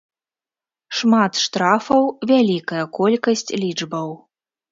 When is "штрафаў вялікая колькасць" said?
1.43-3.47